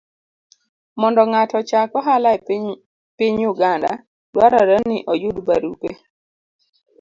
Mondo 0.99 1.21
ng'ato 1.31 1.55
ochak 1.61 1.89
ohala 1.99 2.29
e 2.37 2.39
piny 3.17 3.37
Uganda, 3.51 3.91
dwarore 4.33 4.77
ni 4.89 4.97
oyud 5.11 5.37
barupe 5.47 5.91